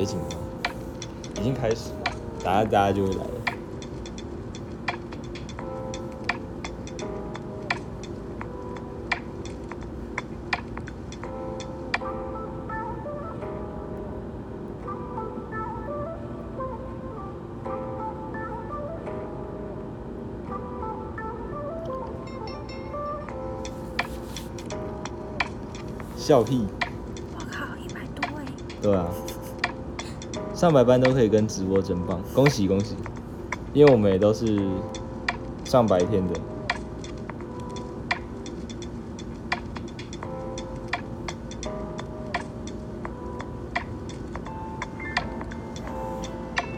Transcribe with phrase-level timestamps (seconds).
[0.00, 0.40] 别紧张，
[1.36, 3.30] 已经开始了，大家大家就会来了。
[26.16, 26.66] 笑屁！
[27.34, 28.46] 我靠，一百多哎！
[28.80, 29.06] 对啊，
[30.60, 32.94] 上百班都可以跟直播真棒，恭喜恭喜！
[33.72, 34.60] 因为我们也都是
[35.64, 36.38] 上白天的。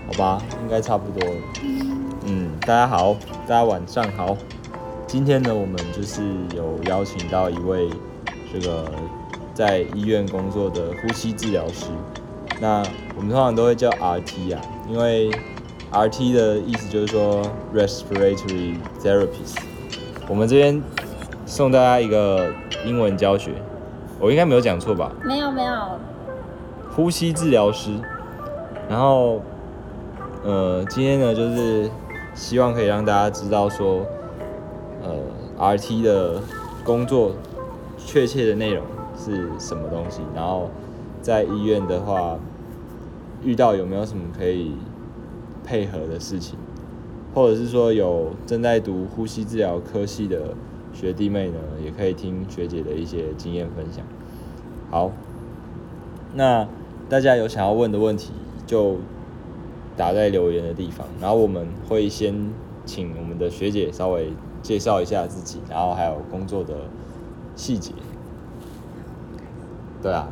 [0.07, 1.29] 好吧，应该差不多。
[2.25, 3.15] 嗯，大家好，
[3.49, 4.37] 大家晚上好。
[5.09, 6.23] 今天呢，我们就是
[6.55, 7.91] 有邀请到一位
[8.53, 8.89] 这个
[9.53, 11.87] 在医院工作的呼吸治疗师。
[12.61, 12.81] 那
[13.17, 15.31] 我们通常都会叫 RT 啊，因为
[15.93, 17.43] RT 的意思就是说
[17.75, 19.57] respiratory therapist。
[20.29, 20.83] 我们这边
[21.45, 22.51] 送大家一个
[22.87, 23.53] 英文教学，
[24.19, 25.13] 我应该没有讲错吧？
[25.23, 25.75] 没有没有，
[26.95, 27.91] 呼吸治疗师。
[28.89, 29.41] 然后，
[30.43, 31.91] 呃，今天呢，就是
[32.35, 34.07] 希望可以让大家知道说，
[35.03, 35.11] 呃
[35.59, 36.41] ，RT 的
[36.85, 37.33] 工作
[37.99, 38.85] 确切的内容
[39.17, 40.23] 是什么东西。
[40.35, 40.71] 然后，
[41.21, 42.37] 在医院的话，
[43.45, 44.73] 遇到有没有什么可以
[45.65, 46.59] 配合的事情，
[47.35, 50.55] 或者是说有正在读呼吸治疗科系的
[50.93, 54.05] 学弟妹呢，也可以听学姐的一些经验分享。
[54.91, 55.11] 好，
[56.35, 56.69] 那
[57.09, 58.33] 大家有想要问的问题，
[58.67, 58.97] 就
[59.97, 62.35] 打在留言的地方，然后我们会先
[62.85, 66.75] 请我们的学姐稍微介绍一下自己，然后还有工作的
[67.57, 67.93] 细节。
[70.03, 70.29] 对啊，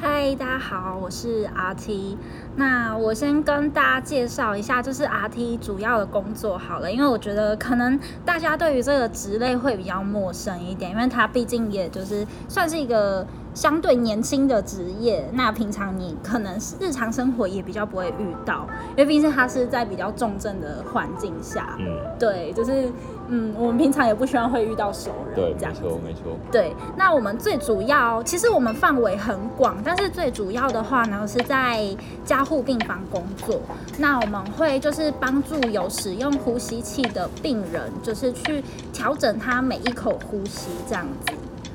[0.00, 2.16] 嗨，大家好，我是 RT。
[2.54, 13.26] 那我先跟大家介绍一下，就是 RT 主要的工作好了，因为我觉得可能大家对于这个职类会比较陌生一点，因为它毕竟也就是算是一个
[13.58, 15.28] 相对年轻的职业。
[15.32, 21.76] 那平常你可能是日常生活也比较不会遇到，因为毕竟他是在比较重症的环境下。
[21.80, 21.86] 嗯，
[22.20, 22.88] 对，就是
[23.26, 25.48] 嗯，我们平常也不希望会遇到熟人，对。
[25.58, 26.20] 没错没错。
[26.52, 31.84] 对，那我们最主要，其实我们范围很广，但是最主要的话呢，是在
[32.24, 33.60] 加护病房工作。
[33.98, 41.32] 那我们会就是帮助有使用呼吸器的病人，就是去调整他每一口呼吸这样子。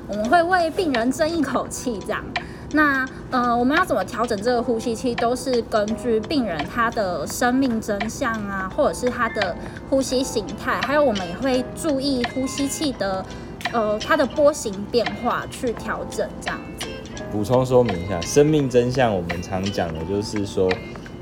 [0.08, 2.24] 我们会为病人争一口气这样。
[2.72, 9.54] 那呃，我们要怎么调整这个呼吸器，都是根据病人他的生命真相啊，或者是他的
[9.88, 13.24] 呼吸形态，还有我们也会注意呼吸器的
[13.72, 16.86] 呃它的波形变化去调整这样子。
[17.30, 20.68] 补充说明一下，生命真相我们常讲的就是说，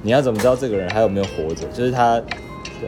[0.01, 1.67] 你要怎么知道这个人还有没有活着？
[1.69, 2.19] 就是他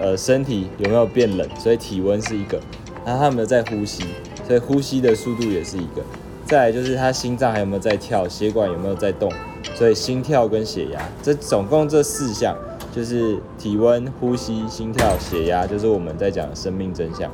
[0.01, 2.59] 呃身体有没有变冷，所以体温是一个，
[3.05, 4.05] 然后他有没有在呼吸，
[4.47, 6.03] 所以呼吸的速度也是一个。
[6.47, 9.33] 再来就是他心脏还有没有在跳，血管有没有在动，
[9.75, 12.55] 所以心跳跟血压，这总共这四项
[12.95, 17.31] 就是体温、呼吸、心跳、血压，就是我们在讲的生命真相。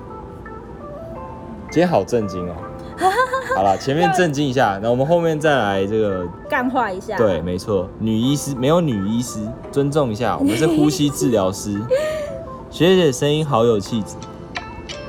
[1.71, 2.54] 今天好震惊哦！
[3.56, 7.16] 好了，前面震惊一下，那我们后面再来这个干化一下。
[7.16, 9.41] 对，没错，女医师没有女医师，
[9.72, 11.81] 尊重一下，我们是呼吸治疗师。
[12.71, 14.15] 学姐声音好有气质，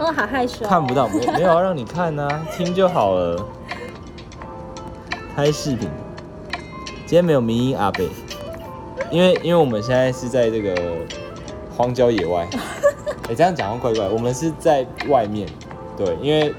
[0.01, 0.65] 哦，好害羞。
[0.65, 3.45] 看不到，没没有要让你看呐、听就好了。
[5.35, 5.87] 拍视频，
[7.05, 8.09] 今天没有迷音阿贝，
[9.11, 10.75] 因为因为我们现在是在这个
[11.77, 12.47] 荒郊野外，
[13.29, 15.47] 哎、这样讲话怪怪，我们是在外面，
[15.95, 16.53] 对，因为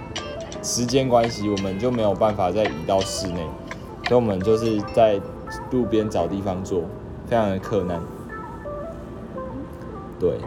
[0.63, 3.45] 时间关系，我们就没有办法再移到室内，
[4.07, 5.21] 所以我们就是在
[5.71, 6.83] 路边找地方坐，
[7.27, 8.01] 非常的困难。
[10.19, 10.39] 对，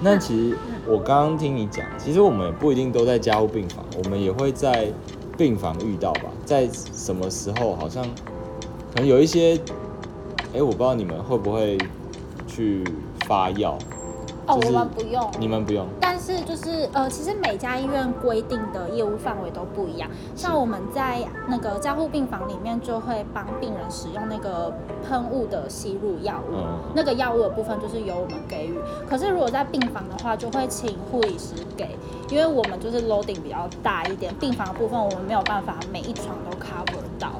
[0.00, 0.56] 那其实
[0.86, 4.92] 我刚刚听你讲，其实我们也不一定都在家务病房，我们也会在
[5.36, 8.02] 病房遇到吧，在什么时候好像
[8.94, 9.60] 可能有一些，
[10.54, 11.78] 哎、我不知道你们会不会
[12.46, 12.84] 去
[13.26, 13.78] 发药，
[14.46, 15.30] 哦，就是我们不用。
[15.38, 20.10] 你们不用，但是就是呃，其实每家医院规定的业务范围都不一样。
[20.36, 24.72] 像我们在那个加护病房里面，就会帮病人使用那个
[25.06, 28.78] 喷雾的吸入药物，嗯那个药物的部分就是由我们给予。
[29.08, 31.96] 可是如果在病房的话，就会请护理师给，
[32.28, 36.87] 因为我们就是 loading 比较大一点，病房的部分我们没有办法每一床都 cover 到。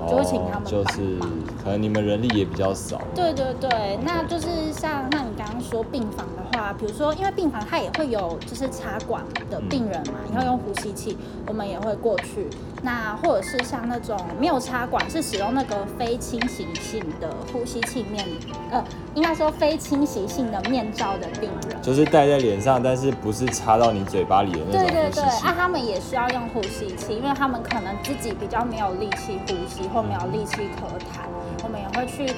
[0.06, 1.18] 就会请他们哦就是。
[1.62, 3.00] 可能你们人力也比较少。
[3.14, 12.48] 对对对，那就是像那你刚刚说病房的话，比如说因为病房它也会有就是插管的病人嘛，嗯你要用呼吸器，我们也会过去。
[12.80, 18.24] 那或者是像那种没有插管，是使用那个非侵袭性的呼吸器面，
[18.70, 18.82] 呃，
[19.14, 21.82] 应该说非侵袭性的面罩的病人。
[21.82, 25.46] 就是戴在脸上，但是不是插到你嘴巴里的那种对对对，种呼吸器。
[25.48, 31.28] 啊，他们也需要用呼吸器，因为他们可能自己比较没有力气呼吸或没有力气可谈，
[31.64, 32.32] 我们也会去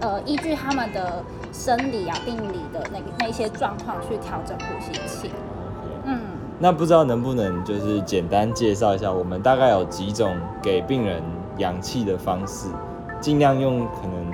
[0.00, 1.22] 呃依据他们的
[1.52, 5.30] 生理啊、病理的那个那些状况去调整呼吸器。
[6.04, 6.18] 嗯，
[6.58, 11.22] 那不知道能不能就是简单介绍一下，我们大概有几种给病人
[11.58, 12.68] 氧气的方式，
[13.20, 14.32] 尽量用可能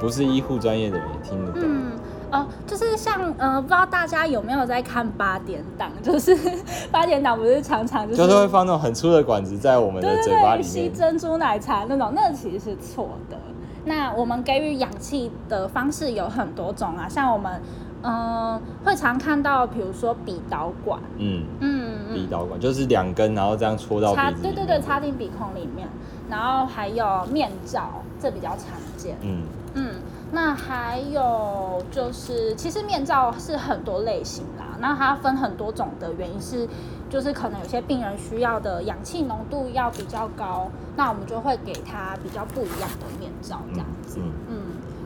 [0.00, 1.62] 不是医护专业的人也听得懂。
[1.64, 1.91] 嗯，
[2.32, 5.90] 哦，就是像呃，不知道大家有没有在看八点档？
[6.02, 6.36] 就是
[6.90, 13.36] 八点档不是常常就是就是会放那种很粗的管子在我们的嘴巴里对对，吸，珍珠奶茶那种，那其实是错的。
[13.84, 17.60] 那我们给予氧气的方式有很多种啊，像我们
[18.02, 25.88] 嗯、呃会常看到，比如说鼻导管，嗯，嗯嗯，鼻导管就是两根，然后这样戳到鼻插子对对对，插进鼻孔里面，
[26.30, 29.16] 然后还有面罩，这比较常见。
[29.22, 29.42] 嗯，
[29.74, 29.94] 嗯，
[30.34, 36.66] 那还有就是，其实面罩是很多类型啦，那它分很多种的原因是，
[37.10, 44.18] 就是可能有些病人需要的氧气浓度要比较高，那我们就会给他比较不一样的面罩这样子。
[44.20, 44.56] 嗯嗯，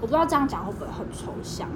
[0.01, 1.69] 我不知道这样讲会不会很抽象。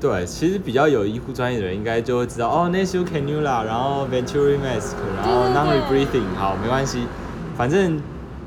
[0.00, 7.06] 对，其实比较有医护专业的人应该就会知道哦，nasal cannula，然后 venturi mask，然后 non-rebreathing，好，没关系，
[7.54, 8.00] 反正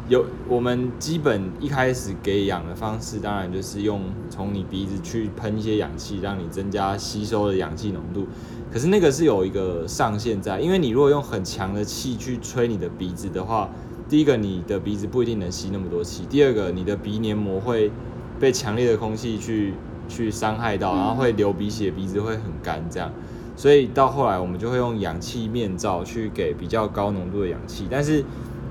[0.07, 8.27] 有我们基本一开始给氧的方式，当然就是用从你鼻子去喷一些氧气，让你增加吸收的氧气浓度。
[8.71, 13.67] 可是那个是有一个上限在，因为你如果用很强的气去吹你的鼻子的话，
[14.07, 17.91] 第一个你的鼻子不一定能吸那么多气，第二个你的鼻黏膜会
[18.39, 19.73] 被强烈的空气去
[20.07, 23.11] 去伤害到，嗯然后会流鼻血，鼻子会很干这样。
[23.55, 28.23] 所以到后来我们就会用氧气面罩去给比较高浓度的氧气，但是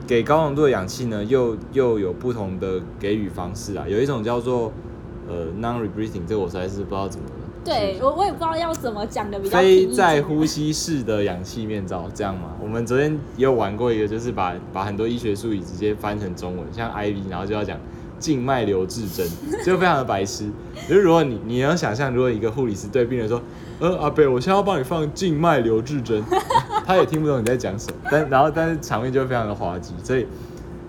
[0.07, 4.73] 给高浓度的氧气呢，又又有不同的给予方式啊，有一种叫做
[5.29, 7.27] 呃 non rebreathing，这个我实在是不知道怎么
[7.65, 12.51] 对我我也不知道要怎么讲的比较非在呼吸式的氧气面罩，这样吗？
[12.63, 17.79] 我们昨天也有玩过一个，就是把把很多医学术语直接翻成中文，像 IV，然后就要讲
[18.19, 19.27] 静脉留置针，
[19.65, 20.51] 就非常的白痴。
[20.89, 23.41] 就是如果你你能想象，如果一个护理师对病人说，
[23.81, 26.23] 呃阿贝，我现在要帮你放静脉留置针，
[26.87, 30.27] 他也听不懂你在讲什么，但然后但是场面就会非常的滑稽，所以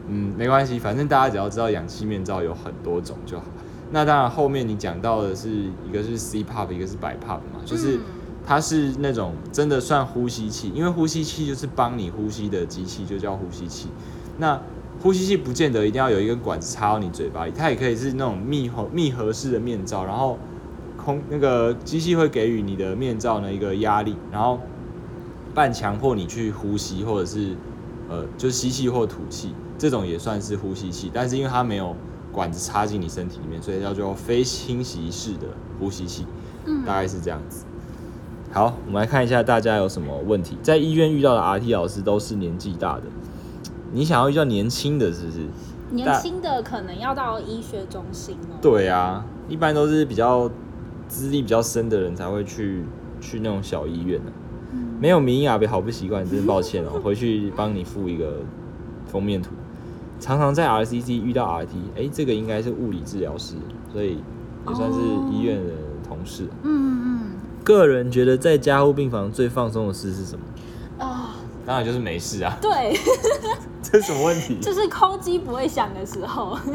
[0.08, 3.46] 嗯没关系，反正大家只要知道氧气面罩有很多种就好。
[3.92, 8.02] 那当然，后面你讲到的是一个是 CPAP，一个是 BiPAP 嘛，就是嗯
[8.48, 13.88] 它是那种真的算呼吸器，因为呼吸器就是帮你呼吸的机器，就叫呼吸器。
[14.38, 14.60] 那
[15.02, 20.40] 呼吸器不见得一定要有一根管子插到你嘴巴里，它也可以是那种密合密合式的面罩，然后
[20.98, 24.60] 空那个机器会给予你的面罩呢一个压力，然后
[25.54, 27.56] 半强迫你去呼吸，或者是
[28.10, 31.96] 呃就吸气或吐气，这种也算是呼吸器，但是因为它没有
[32.32, 35.48] 管子插进你身体里面，所以叫做非侵袭式的
[35.80, 36.26] 呼吸器，
[36.66, 37.66] 嗯大概是这样子。
[38.52, 40.58] 好，我们来看一下大家有什么问题。
[40.64, 43.04] 在医院遇到的 RT 老师都是年纪大的，
[43.94, 45.40] 你想要遇到年轻的，是不是？
[45.92, 48.58] 年轻的可能要到医学中心哦。
[48.62, 50.50] 对啊，一般都是比较
[51.08, 52.84] 资历比较深的人才会去
[53.22, 54.32] 去那种小医院的、
[54.74, 57.00] 嗯没有民意啊，别好不习惯，真是抱歉哦。
[57.04, 58.40] 回去帮你附一个
[59.06, 59.52] 封面图。
[60.20, 61.68] 常常在 RCC 遇到 RT，
[61.98, 63.56] 哎、这个应该是物理治疗师，
[63.92, 64.18] 所以
[64.68, 65.00] 也算是
[65.32, 65.74] 医院的
[66.08, 66.46] 同事。
[66.64, 67.22] 嗯嗯
[67.64, 70.46] 个人觉得在加护病房最放松的事是什么？
[71.66, 72.98] 当然就是没事啊，对，
[73.82, 74.58] 这是什么问题？
[74.62, 76.58] 就是空机不会响的时候。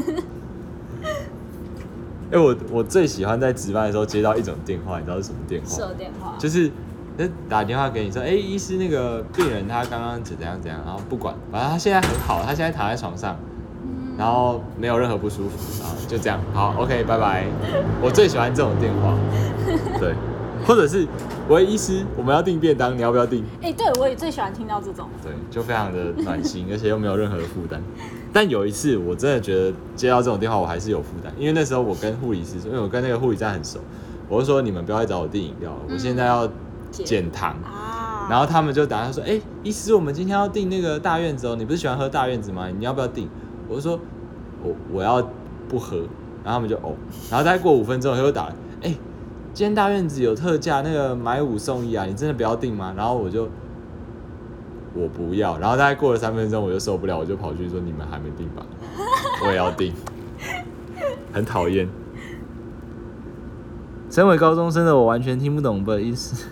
[2.33, 5.69] 哎、我我最喜欢在值班的时候接到一种电话，你知道是什么电话？
[5.77, 6.71] 设电话，就是
[7.17, 13.37] 那打电话给你说，哎、医师那个病人他刚刚怎怎样怎样，然后不管，反正他现在很好，他现在躺在床上，
[13.83, 17.47] 嗯然后没有任何不舒服，然后就这样，好，OK，拜拜。
[18.01, 19.17] 我最喜欢这种电话，
[19.99, 20.15] 对，
[20.67, 21.07] 或者是
[21.49, 23.45] 喂，医师，我们要订便当，你要不要订？
[23.61, 25.09] 哎、对我也最喜欢听到这种。
[25.23, 27.83] 对，就非常的暖心，而且又没有任何的负担。
[28.33, 33.81] 但有一次，我真的觉得接到这种电话，我还是有负担，因为那时候我跟护理师说，因为我跟那个护理站很熟，
[34.29, 36.49] 我就说你们不要再找我订饮料了，我现在要
[36.93, 37.57] 减糖。
[37.65, 42.69] 啊，然后他们就打他说，哎、医师，我们今天要订那个大院子哦，你不是喜欢喝大院子吗？
[42.69, 43.29] 你要不要订？
[43.69, 43.99] 我就说，
[44.63, 45.21] 我我要
[45.69, 45.97] 不喝，
[46.45, 46.95] 然后他们就哦，
[47.29, 48.53] 然后大概过五分钟又打
[49.53, 52.95] 今天大院子有特价，那个买五送一啊，你真的不要订吗？
[52.97, 53.49] 然后我就
[54.95, 58.65] 我不要，然后大概过了三分钟我就受不了，我就跑去说你们还没订吧？
[59.45, 59.93] 我也要订，
[61.33, 61.89] 很讨厌。
[64.09, 66.47] 身为高中生的我，完全听不懂的意思，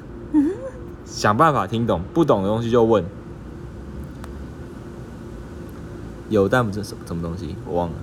[1.05, 3.05] 想办法听懂，不懂的东西就问。
[6.29, 7.95] 有但不是什什么东西，我忘了。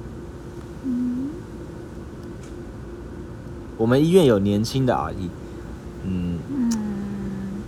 [3.77, 5.29] 我们医院有年轻的阿姨
[6.03, 6.39] 嗯，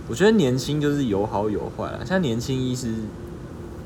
[0.08, 1.98] 我觉得年轻就是有好有坏啦。
[2.04, 2.94] 像年轻医师，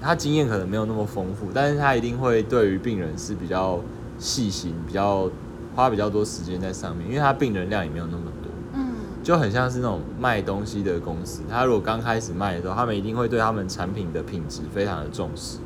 [0.00, 3.81] 他经验可能没有那么丰富，但是他一定会对于病人是比较
[4.19, 5.31] 细心，比较
[5.75, 8.52] 花比较多时间在上面，因为他病人量也没有那么多。
[8.75, 8.87] 嗯
[9.23, 15.59] 就很像是那种卖东西的公司，他如果刚开始卖的时候，他们一定会对他们产品的品质非常的重视。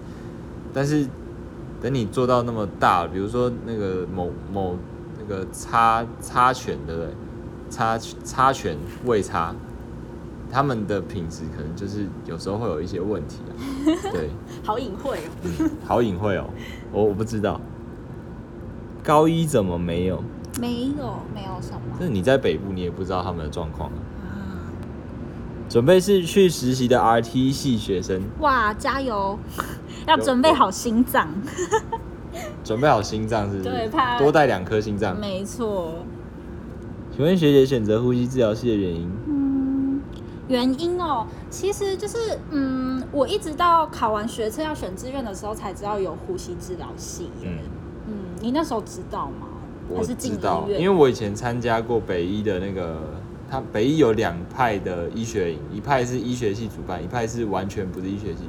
[0.75, 1.09] 但是
[1.81, 4.77] 等你做到那么大，比如说那个某某
[5.27, 7.11] 那个擦擦拳，对不对？
[7.69, 9.55] 擦擦拳未擦，
[10.53, 13.53] 他们的品质可能就是有时候会有一些问题啊。
[14.13, 14.31] 对，
[14.63, 15.31] 好隐晦哦。
[15.43, 16.49] 嗯，好隐晦哦，
[16.93, 17.61] 我我不知道。
[19.03, 20.23] 高一怎么没有？
[20.61, 21.81] 没有，没有什么。
[21.99, 23.91] 就是你在北部，你也不知道他们的状况
[25.69, 29.37] 准备是去实习的 RT 系学生，哇，加油！
[30.07, 31.29] 要准备好心脏。
[32.65, 33.71] 准备好心脏是不是？
[33.71, 35.19] 对怕多带两颗心脏。
[35.19, 35.95] 没错。
[37.15, 39.11] 请问学姐选择呼吸治疗系的原因？
[39.27, 40.01] 嗯，
[40.49, 42.19] 原因哦，其实就是
[42.51, 47.49] 嗯，我一直到考完学测要选志愿的时候才知道有呼吸治疗系耶。
[47.49, 47.59] 嗯，
[48.09, 49.47] 嗯，你那时候知道吗？
[49.89, 50.81] 还我知道，院？
[50.81, 52.99] 因为我以前参加过北医的那个，
[53.49, 58.41] 他北医有两派的医学营，一派是医学系主办，一派是完全不是医学系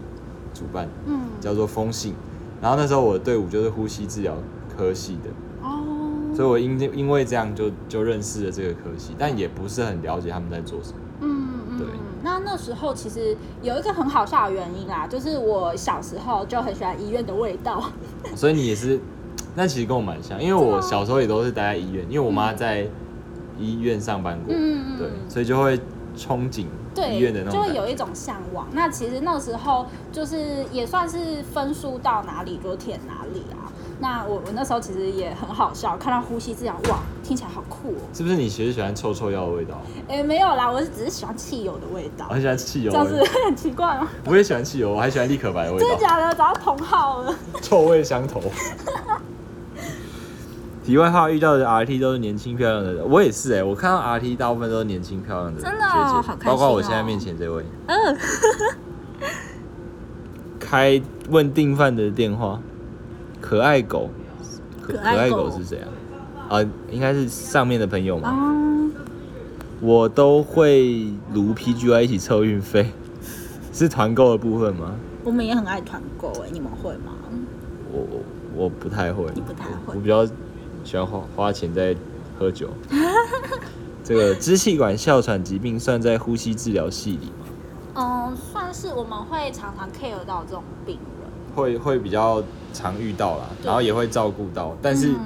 [0.54, 2.14] 主办，嗯叫做风信。
[2.62, 4.36] 然后那时候我的队伍就是呼吸治疗
[4.76, 5.30] 科系的，
[5.62, 10.98] 哦，所以我因因为这样就就认识了这个科系，但也不是很了解他们在做什么。
[11.22, 11.88] 嗯嗯，对。
[12.24, 17.84] 那那时候其实有一个很好笑的原因啦，就是我小时候就很喜欢医院的味道。
[18.36, 19.00] 所以你也是，
[19.56, 22.88] 那其实跟我蛮像，因为我小时候也都是待在医院，因为我妈在
[23.58, 25.78] 医院上班过，嗯嗯对，所以就会
[26.18, 27.62] 憧憬对，医院的那就。
[27.62, 28.68] 会有一种向往。
[28.72, 33.68] 那其实那时候就是也算是分数到哪里就填哪里啊。
[34.00, 38.02] 那我我那时候其实也很好笑，看到呼吸治疗，哇，听起来好酷哦。
[38.14, 39.82] 是不是你其实喜欢臭臭药的味道？
[40.08, 44.08] 哎、没有啦，我是只是喜欢汽油的味道我，很喜欢汽油这样子，很奇怪吗？
[44.26, 46.32] 我也喜欢汽油，我还喜欢立可白的味道，真的假的？
[46.36, 47.36] 找到同好了。
[47.62, 48.40] 臭味相投。
[50.88, 57.62] 题外话，遇到的 RT 都是年轻漂亮的人，我也是哎、我看到 RT 大部分都是年轻漂亮的真的哦，好开心包括我哦现在面前这位。
[57.88, 58.18] 嗯，
[60.58, 62.62] 开问订饭的电话，
[63.42, 64.10] 可爱狗，
[64.82, 66.56] 可可爱狗狗是谁啊？
[66.58, 68.30] 啊，应该是上面的朋友嘛。
[68.30, 68.56] 啊，
[69.82, 72.92] 我都会如 PGY 一起凑运费，
[73.74, 74.96] 是团购的部分吗？
[75.26, 77.12] 我们也很爱团购哎，你们会吗？
[77.92, 80.26] 我我我不太会，你不太会我我比较
[80.88, 81.94] 喜欢花花钱在
[82.40, 82.70] 喝酒。
[84.06, 87.46] 这个支气管哮喘疾病算在呼吸治疗系里吗？
[87.96, 92.42] 嗯，算是我们会常常 care 到这种病人，会会比较
[92.72, 95.20] 常遇到啦，然后也会照顾到，但是嗯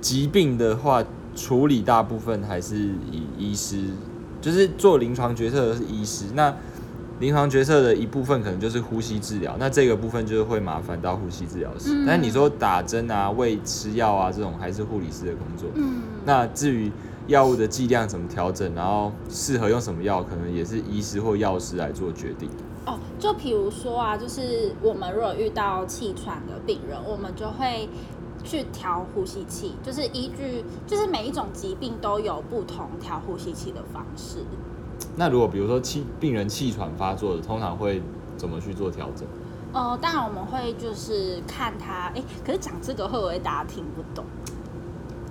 [0.00, 1.04] 疾病的话，
[1.36, 2.76] 处理大部分还是
[3.12, 3.84] 以医师，
[4.40, 6.24] 就是做临床决策的是医师。
[6.34, 6.52] 那
[7.20, 11.90] 临床决策的一部分可能就是呼吸治疗，那这个部分就是会麻烦到呼吸治疗师。
[11.92, 15.68] 嗯但你说打针啊、喂吃药啊这种，还是护理师的工作。
[15.74, 16.90] 嗯，那至于
[17.26, 22.48] 药物的剂量怎么调整，然后适合用什么药，可能也是医师或药师来做决定。
[22.86, 27.88] 哦，就比如说啊，就是我们如果遇到气喘的病人，我们就会
[28.44, 34.38] 去调呼吸器，就是依据就是每一种疾病都有不同调呼吸器的方式。
[35.18, 38.00] 那如果比如说气病人气喘发作的，通常会
[38.36, 39.26] 怎么去做调整？
[39.72, 44.24] 呃，当然我们会就是看他，哎，可是讲这个会不会大家听不懂？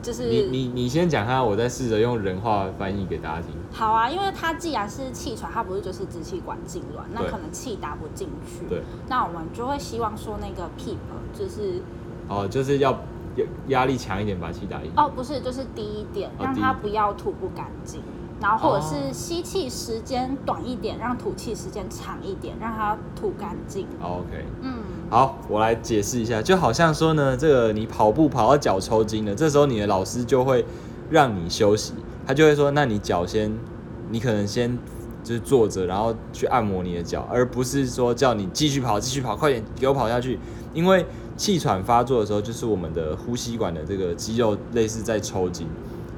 [0.01, 3.49] 就是你你你先讲他，我再试着用人话翻译给大家听。
[3.71, 8.65] 好啊，因为他既然是气喘，他不是就是支气管痉挛，那可能气打不进去。
[8.67, 10.97] 对，那我们就会希望说那个 PEEP
[11.33, 11.81] 就是
[12.29, 12.91] 哦，就是要
[13.35, 14.91] 压压力强一点，把气打赢。
[14.95, 18.01] 哦，不是，就是低一点，让他不要吐不干净，
[18.39, 23.87] 然后或者哦是吸气时间短一点，让吐气时间长一点，让它吐干净。
[23.99, 24.75] 哦 OK，嗯，
[25.09, 30.63] 好，我来解释一下，就好像说呢，这个你跑步跑到脚抽筋了，这时候你的老师就会
[31.09, 31.93] 让你休息，
[32.25, 33.51] 他就会说，那你脚先，
[34.11, 34.77] 你可能先
[35.23, 40.39] 就是坐着，然后去按摩你的脚，而不是说叫你继续跑，继续跑，快点给我跑下去，
[40.73, 45.67] 因为气喘发作的时候，就是我们的呼吸管的这个肌肉类似在抽筋。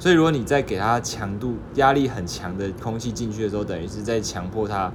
[0.00, 4.90] 所以，如果你再给它强度、压力很强的空气进去的时候，等于是在强迫它，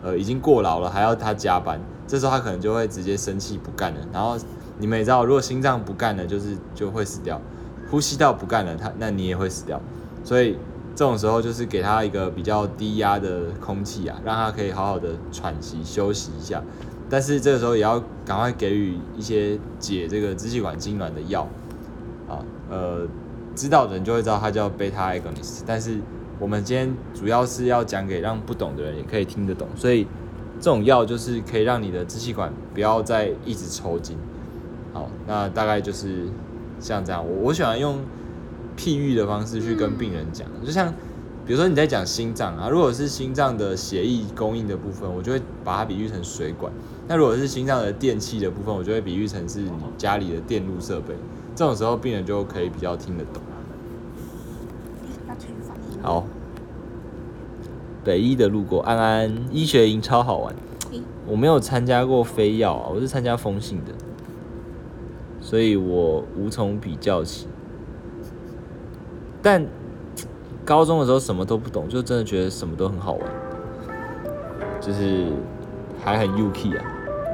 [0.00, 3.98] 呃，已经过劳了，还要他加班，这时候他可能就会直接生气不干了。
[4.12, 4.38] 然后
[4.78, 7.36] 你们也知道，如果心脏不干了，就是就会死掉；
[7.90, 9.80] 呼吸道不干了，它那你也会死掉。
[10.22, 10.56] 所以
[10.94, 16.62] 这种时候就是给他一个比较低压的空气啊，让他可以好好的喘息休息一下。
[17.10, 21.42] 但是这个时候也要赶快给予一些解这个支气管痉挛的药
[22.28, 22.38] 啊，
[22.70, 23.06] 呃，
[23.54, 25.62] 知道的人就会知道它叫贝塔 agonist。
[25.66, 25.98] 但是
[26.38, 30.06] 我们今天主要是要讲给让不懂的人也可以听得懂，所以
[30.58, 34.16] 这种药就是可以让你的支气管不要再一直抽筋。
[34.92, 36.26] 好，那大概就是
[36.80, 37.24] 像这样。
[37.24, 37.98] 我我喜欢用
[38.76, 40.92] 譬喻的方式去跟病人讲，就像
[41.46, 46.72] 比如说你在讲心脏啊，如果是心脏的血液供应的部分，我就会把它比喻成水管；
[47.06, 51.14] 那如果是心脏的电器的部分，我就会比喻成是你家里的电路设备。
[51.54, 53.42] 这种时候病人就可以比较听得懂。
[56.02, 56.24] 好，
[58.04, 60.54] 北医的路过安安医学营超好玩，
[61.26, 63.92] 我没有参加过非药啊，我是参加风信的，
[65.40, 67.46] 所以我无从比较起。
[69.40, 69.64] 但
[70.64, 73.22] 高中的时候什么都不懂，就真的觉得什么都很好玩，
[74.80, 75.26] 就是
[76.02, 76.84] 还很 UK 啊。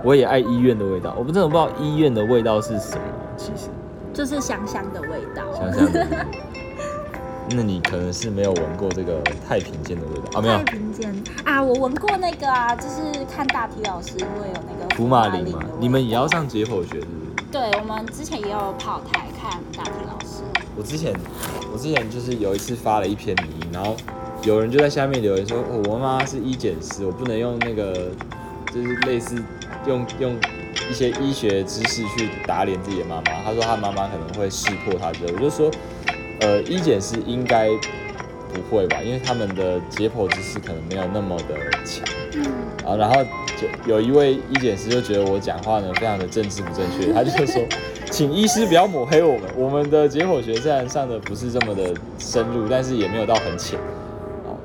[0.04, 3.02] 我也爱医院的味道，我不真的不知道医院的味道是什么，
[3.36, 3.68] 其实
[4.12, 5.42] 就是香香的味道。
[5.54, 6.26] 香香的。
[7.52, 10.40] 那你可能是没有闻过这个太平间的味道啊？
[10.40, 10.56] 没有。
[10.58, 15.60] 太平间啊，我闻过那个啊，就是看大体老师会有那个福马林嘛。
[15.80, 17.46] 你们也要上解剖学是不是？
[17.50, 20.42] 对，我们之前也有跑台看大体老师。
[20.76, 21.12] 我之前，
[21.72, 23.96] 我之前就是有一次发了一篇语音，然后
[24.44, 28.12] 有人就在下面留言说：“哦，我妈妈是医检师，我不能用那个，
[28.72, 29.42] 就是类似
[29.88, 30.36] 用用
[30.90, 35.70] 一些医学知识去打脸自己的妈妈。”他说他妈妈可能会识破他之后，我就说。
[36.42, 37.68] 呃，医检师应该
[38.48, 42.02] 不会吧，因为他们的解剖知识可能没有那么的强。
[42.32, 42.42] 嗯。
[42.82, 43.22] 啊，然后
[43.58, 47.62] 就有一位医检师就觉得我讲话呢非常的政治不正确， 他就说，
[48.10, 53.78] 请医师不要抹黑我们，我们的解剖学虽然上的不是这么的深入，但是也没有到很浅。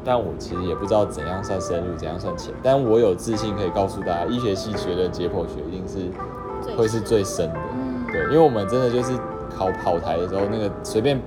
[0.05, 7.59] 哦，但我其实也不知道怎样算深入，怎样算浅，但我有自信可以告诉大家，医学系学的解剖学一定是会是最深的。
[7.73, 8.05] 嗯。
[8.11, 9.13] 对，因为我们真的就是
[9.49, 11.19] 考跑台的时候，那个随便。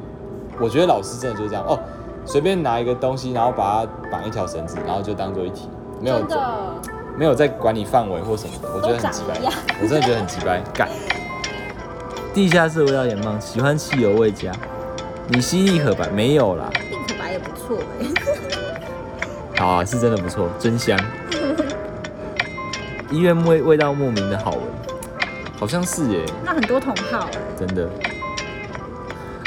[0.61, 1.79] 我觉得老师真的就是这样哦，
[2.25, 5.69] 随便拿一个东西，然后把它绑一条绳子，然后就当做一题，
[6.01, 6.21] 没有
[7.17, 9.37] 没有在管理范围或什么的，我觉得很奇怪，
[9.81, 10.61] 我真的觉得很奇怪。
[10.75, 10.88] 干，
[12.35, 14.51] 地下室味道很棒，喜欢汽油味加，
[15.29, 16.69] 你吸利可白没有啦？
[16.91, 18.38] 利可白也不错哎。
[19.59, 20.99] 好啊，是真的不错，真香。
[23.11, 24.61] 医院味味道莫名的好闻，
[25.59, 26.25] 好像是耶。
[26.44, 27.27] 那很多同号
[27.59, 27.88] 真的。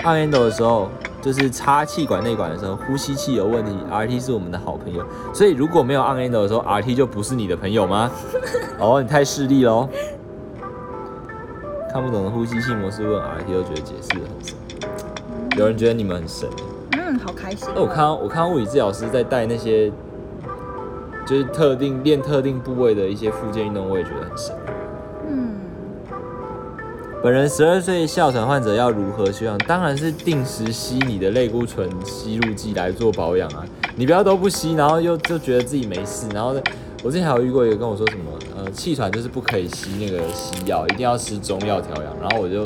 [0.04, 0.89] 按 endo 的时候，
[1.21, 5.06] 就是插气管内管的时候，呼吸器有问题，RT 是我们的好朋友。
[5.34, 8.12] 所以如果没有按 endo 的时候，RT 就不是你的朋友吗？
[8.80, 9.88] 哦，你太势利喽！
[11.93, 14.56] 看不懂的呼吸器模式问 RT 都觉得解释很神。
[15.58, 16.50] 有人觉得你们很神。
[17.76, 19.92] 我看到我看到物理治疗师在带那些，
[21.26, 24.56] 就是特定练特定部位的一些附件运动，我也觉得很神。
[25.28, 25.56] 嗯
[27.24, 29.56] 本人十二岁哮喘患者要如何修养？
[29.60, 33.64] 当然是定时吸你的类固醇吸入剂来做保养啊！
[33.96, 36.28] 你不要都不吸，然后又就觉得自己没事。
[36.34, 36.62] 然后呢，
[37.04, 38.24] 我之前还有遇过一个跟我说什么，
[38.58, 42.12] 呃，气喘就是不可以吸那个西药，一定要吃中药调养。
[42.20, 42.66] 然后我就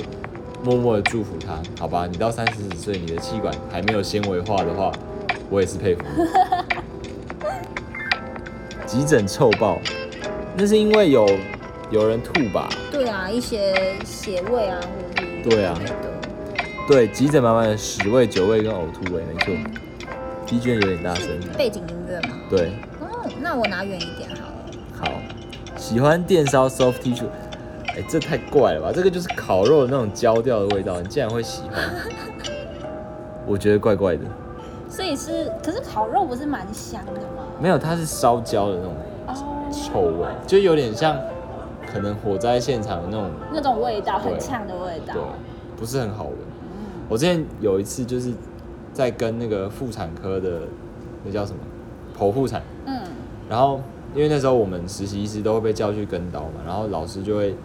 [0.66, 2.08] 默默的祝福他，好吧？
[2.12, 4.92] 你到三四十几岁，你的气管还没有纤维化的话，
[5.52, 6.26] 我也是佩服你。
[8.88, 9.80] 急诊臭爆，
[10.58, 11.30] 那是因为有。
[11.92, 12.68] 有人吐吧？
[12.92, 15.80] 对啊，一些血味啊，或者是对啊，
[16.88, 19.54] 对，急诊满满的屎味、酒味跟呕吐味，没错。
[20.48, 21.28] B G 有点大声。
[21.56, 22.38] 背景音乐吗？
[22.50, 22.72] 对。
[23.00, 24.54] 哦，那我拿远一点好了。
[25.00, 25.12] 好，
[25.78, 27.28] 喜欢电烧 soft tissue，
[27.98, 28.92] 哎，这太怪了吧？
[28.94, 31.84] 这个就是烤肉的那种焦掉的味道，你竟然会喜欢？
[33.48, 34.24] 我觉得怪怪的。
[34.90, 37.44] 所以是，可是烤肉不是蛮香的吗？
[37.62, 38.94] 没有，它是烧焦的那种
[39.72, 41.18] 臭味，就有点像。
[41.88, 45.22] 可能火灾现场的那种那种味道，很呛的味道，对，
[45.78, 46.34] 不是很好闻。
[47.08, 48.34] 我之前有一次就是
[48.92, 50.64] 在跟那个妇产科的
[51.24, 51.60] 那叫什么
[52.18, 53.00] 剖腹产，嗯，
[53.48, 53.80] 然后
[54.14, 57.56] 因为那时候我们实习医师都会被叫去跟刀嘛，然后老师就会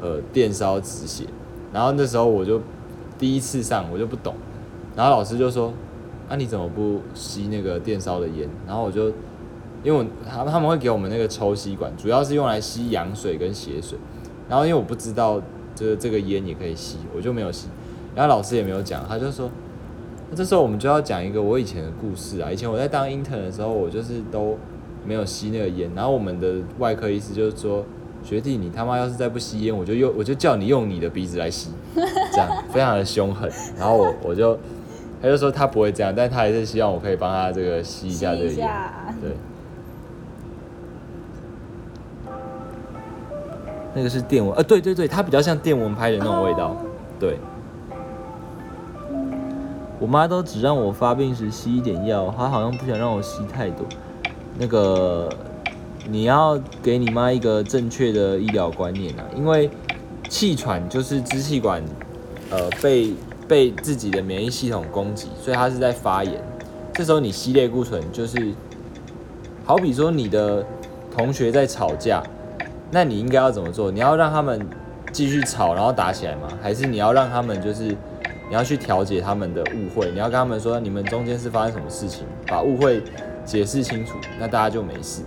[0.00, 1.24] 呃电烧止血，
[1.72, 2.60] 然后那时候我就
[3.18, 4.34] 第一次上我就不懂，
[4.96, 5.72] 然后老师就说
[6.28, 8.48] 啊你怎么不吸那个电烧的烟？
[8.66, 9.12] 然后我就。
[9.84, 13.96] 因为我他他们会给我们那个抽吸管，主要是用来吸羊水跟血水。
[14.48, 15.40] 然后因为我不知道
[15.72, 17.68] 这这个烟也可以吸，我就没有吸。
[18.12, 19.48] 然后老师也没有讲，他就说，
[20.30, 22.50] 那这时候我们就要讲一个我以前的故事啊。
[22.50, 24.58] 以前我在当 intern 的时候，我就是都
[25.06, 25.88] 没有吸那个烟。
[25.94, 27.84] 然后我们的外科医师就是说，
[28.28, 33.50] 学弟，你他妈要是再不吸烟，我就用我就叫你用你的鼻子来吸，这样非常的凶狠。
[33.78, 34.54] 然后我我就
[35.22, 38.68] 他就说他不会这样，但他还是希望我可以帮他这个吸一下这个烟，
[39.22, 39.30] 对。
[43.94, 46.76] 那个是电蚊，呃，对对对，它比较像电蚊拍的那种味道，
[47.18, 47.38] 对。
[49.98, 53.86] 我妈都只让我发病时吸一点药，她好像不想让我吸太多。
[54.58, 55.30] 那个
[56.10, 59.70] 你要给你妈一个正确的医疗观念啊，因为
[60.28, 61.82] 气喘就是支气管
[62.50, 63.12] 呃被
[63.46, 66.42] 被自己的免疫系统攻击，所以它是在发炎。
[66.94, 68.52] 这时候你吸类固醇，就是
[69.64, 70.64] 好比说你的
[71.14, 72.22] 同学在吵架，
[72.90, 73.90] 那你应该要怎么做？
[73.90, 74.66] 你要让他们
[75.12, 76.48] 继续吵，然后打起来吗？
[76.62, 77.94] 还是你要让他们就是？
[78.50, 83.02] 你要去调解他们的误会，你要跟他们说你们中间是发生什么事情，把误会
[83.44, 85.20] 解释清楚，那大家就没事。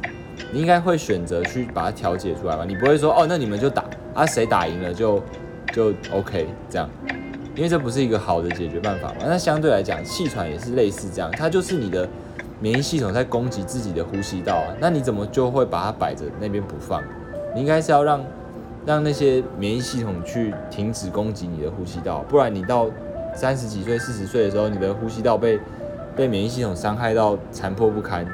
[0.52, 2.66] 你应该会选择去把它调解出来吧？
[2.68, 5.22] 你不会说哦，那你们就打啊，谁打赢了就
[5.74, 6.90] 就 OK 这样，
[7.56, 9.16] 因为这不是一个好的解决办法嘛。
[9.26, 12.08] 那相对来讲，气喘也是类似这样，它就是你的
[12.60, 14.76] 免疫系统在攻击自己的呼吸道啊。
[14.80, 17.02] 那你怎么就会把它摆着那边不放？
[17.56, 18.24] 你应该是要让
[18.86, 22.88] 让那些免疫系统去停止攻击你的呼吸道，不然你到。
[23.34, 25.58] 三十几岁、四十岁的时候，你的呼吸道被
[26.18, 28.28] 被免疫系统伤害到残破不堪，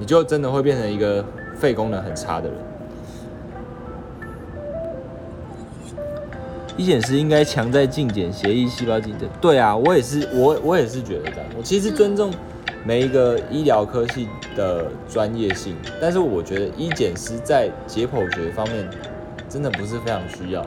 [0.00, 2.58] 你就真的会变成一个肺功能很差的人。
[6.76, 9.28] 医检师应该强在净检协议细胞竞争。
[9.38, 11.44] 对啊，我也是，我我也是觉得这样。
[11.58, 12.32] 我其实尊重
[12.86, 18.88] 每一个医疗科系的专业性，但是我觉得医检师在解剖学方面
[19.46, 20.62] 真的不是非常需要。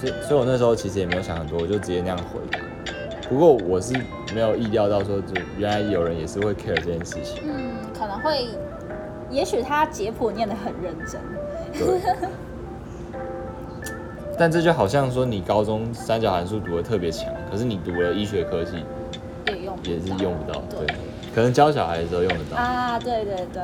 [0.00, 2.58] 所以，所以我那时候其实也没有想很多，我就直接那样回答。
[3.28, 3.92] 不过我是
[4.34, 7.42] 没有意料到说，就原来有人也是会 care 这件事情。
[7.44, 8.48] 嗯，可能会，
[9.30, 11.20] 也许他解剖念得很认真。
[11.72, 12.00] 对。
[14.38, 18.84] 但这就好像说，你高中三角函数读的特别强，可是你读了医学科技，
[19.46, 20.60] 也用也是用不到。
[20.68, 20.86] 对。
[21.34, 22.56] 可能教小孩的时候用得到。
[22.56, 23.62] 啊，对对对。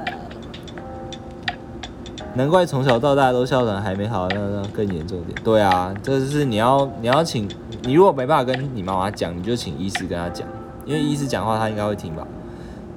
[2.35, 5.35] 难怪从小到大都哮喘还没好，那那更严重点。
[5.45, 7.47] 对啊，这是你要你要请
[7.83, 10.49] 你如果没办法跟你妈妈讲，你就请医师跟他讲，
[10.87, 12.27] 因为医师讲话他应该会听吧。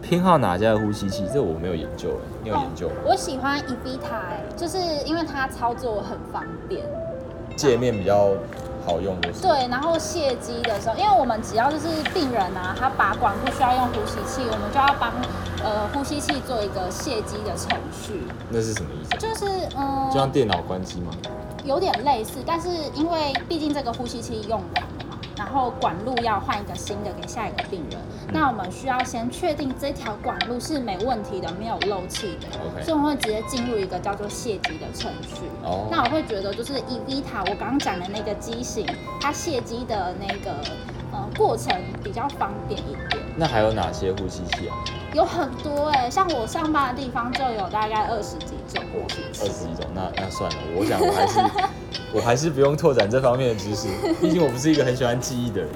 [0.08, 1.24] 偏好哪家的呼吸器？
[1.34, 2.96] 这我没有研究哎，你有研究吗？
[3.04, 6.86] 我喜欢 Evita，就是因为它操作很方便，
[7.56, 8.30] 界面比较。
[8.88, 15.12] 好用的对，然后卸机的时候，因为我们只要就是病人啊，他拔管不需要用呼吸器，我们就要帮
[15.64, 18.22] 呃呼吸器做一个卸机的程序。
[18.52, 19.18] 那是什么意思？
[19.18, 19.44] 就是
[19.76, 21.12] 嗯，就像电脑关机吗？
[21.64, 24.84] 有点类似，但是因为毕竟这个呼吸器用完。
[25.38, 28.00] 然后管路要换一个新的给下一个病人，
[28.32, 35.44] 那我们需要先确定这条管路是没问题的，没有漏气的，所以我们会直接进入一个叫做卸机的程序。
[35.92, 38.86] 那我会觉得就是以 Vita 我刚刚讲的那个机型，
[39.20, 40.52] 它卸机的那个
[41.12, 43.22] 呃过程比较方便一点。
[43.36, 44.76] 那还有哪些呼吸器啊？
[45.14, 49.42] 有很多哎，像我上班的地方就有大概二十几种呼吸器。
[49.42, 51.40] 二十几种，那那算了，我想我还是
[52.16, 53.90] 我还是不用拓展这方面的知识，
[54.22, 55.70] 毕竟我不是一个很喜欢记忆的人。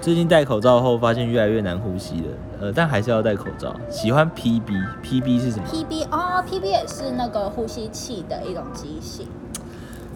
[0.00, 2.26] 最近戴口罩后，发现越来越难呼吸了，
[2.60, 3.78] 呃，但还是要戴口罩。
[3.90, 9.26] 喜欢 PB，PB 是什么？PB 哦，PB 也是那个呼吸器的一种机型。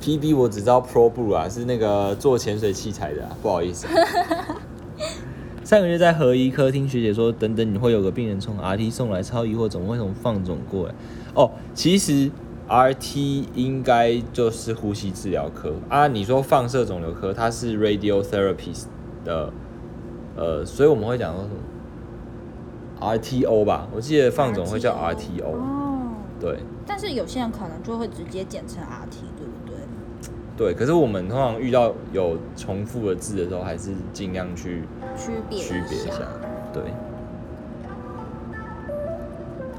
[0.00, 3.86] PB 我只知道 Pro Blue 啊，是那个做潜水器材的，不好意思。
[5.62, 10.94] 上个月在合一科听学姐说，等等你会有个病人从 RT 送来，超疑惑怎么会从放总过来？
[11.34, 12.30] 哦，其实
[12.68, 16.08] RT 应该就是呼吸治疗科啊。
[16.08, 18.86] 你说放射肿瘤科，它是 Radiotherapist
[19.24, 19.52] 的，
[20.36, 21.56] 呃，所以我们会讲说什么
[23.00, 23.88] RTO 吧？
[23.94, 25.52] 我记得放总会叫 RTO。
[25.52, 26.58] 哦，对。
[26.86, 29.76] 但是有些人可能就会直接简称 RT，对不对？
[30.56, 34.82] 对，可是我们通常遇到有重复的字的时候，还是尽量去。
[35.16, 36.28] 区别区别一下，
[36.72, 36.82] 对。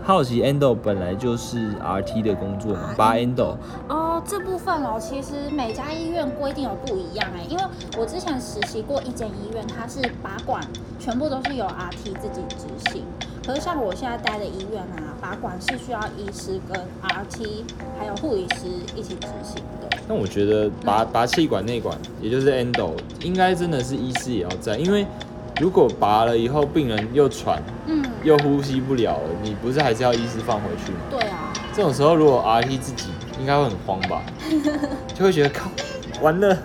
[0.08, 3.58] 好奇 endo 本来就是 RT 的工作嘛，拔 endo。
[3.89, 7.63] 哦，这部分哦，其实每家医院规定有不一样哎，因为
[7.98, 10.63] 我之前实习过一间医院，它是拔管
[10.98, 13.04] 全部都是由 RT 自己执行，
[13.46, 17.65] 可是像我现在待的医院啊，拔管是需要医师跟 RT
[18.00, 19.98] 还有护理师一起执行的。
[20.08, 22.91] 那我觉得拔拔气管内管，也就是 endo，
[23.24, 25.06] 应该真的是医师也要在，因为。
[25.60, 30.98] 如果拔了以后，病人又喘，嗯，又呼吸不了了，你不是还是要医师放回去吗？
[31.10, 31.54] 对啊。
[31.74, 33.10] 这种时候，如果 RT 自己
[33.40, 34.22] 应该会很慌吧，
[35.16, 35.70] 就会觉得靠，
[36.22, 36.58] 完了。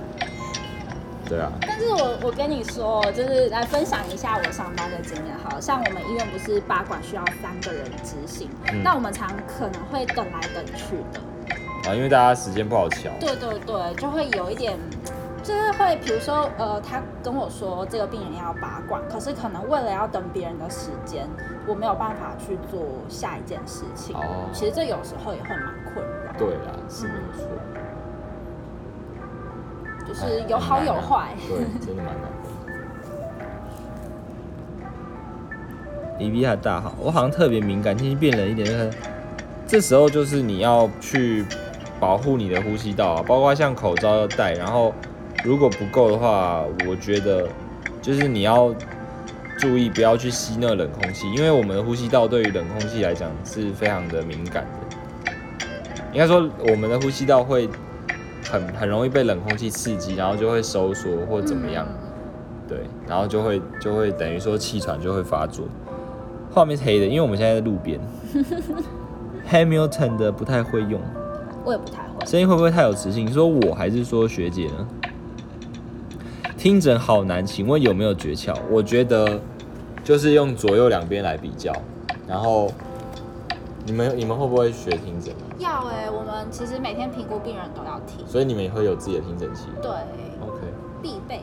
[1.29, 1.53] 对啊。
[1.61, 5.37] 但是我我跟你说，就是来分享一下我上班的经验。
[5.49, 11.21] 好像我们医院不是八管需要三个人执行，嗯那我们常可能会等来等去的。
[11.89, 13.11] 啊，因为大家时间不好瞧。
[13.21, 14.79] 对对对，就会有一点，
[15.43, 21.29] 就是会，比如说，呃，他跟我说这个病人要拔管，可是可能为了要等别人的时间，
[21.67, 24.17] 我没有办法去做下一件事情。
[24.17, 26.33] 哦其实这有时候也会蛮困扰。
[26.39, 27.49] 对啦，是没错。
[30.07, 31.29] 就是有好有坏。
[31.31, 32.29] 哎对，真的蛮难的。
[36.19, 38.91] 李比亚大好，我好像特别敏感，天气变冷一点，就是
[39.67, 41.45] 这时候就是你要去
[41.99, 44.93] 保护你的呼吸道啊，包括像口罩要戴，然后
[45.45, 47.49] 如果不够的话，我觉得
[48.01, 48.73] 就是你要
[49.59, 55.69] 注意不要去吸那冷空气，因为我们的呼吸道对于冷空气来讲是非常的敏感的。
[56.13, 57.69] 应该说，我们的呼吸道会
[58.51, 61.87] 很很容易被冷空气刺激，然后就会收缩或怎么样，
[62.69, 65.65] 对，然后就会就会等于说气喘就会发作。
[66.51, 67.99] 画面是黑的，因为我们现在在路边。
[69.51, 71.01] Hamilton 的不太会用，
[71.65, 72.27] 我也不太会。
[72.27, 73.27] 声音会不会太有磁性？
[73.27, 74.87] 你说我还是说学姐呢？
[76.63, 78.57] 听诊好难，请问有没有诀窍？
[78.71, 79.41] 我觉得
[80.05, 81.73] 就是用左右两边来比较，
[82.25, 82.71] 然后
[83.85, 85.35] 你们你们会不会学听诊？
[85.59, 90.61] 要哎、我们其实每天评估病人都要听，所以你们也会有自己的听诊器对，？OK，
[91.03, 91.41] 必备。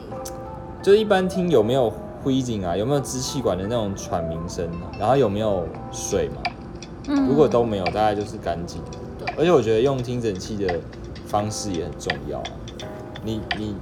[0.82, 1.92] 就一般听有没有
[2.24, 6.42] wheezing 啊，有没有支气管的那种喘鸣声啊，然后有没有水嘛？
[7.10, 8.82] 嗯如果都没有，大概就是干净。
[9.18, 10.80] 对而且我觉得用听诊器的
[11.26, 12.46] 方式也很重要啊。
[13.22, 13.76] 你你